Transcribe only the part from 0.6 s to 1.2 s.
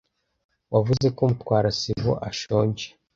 Wavuze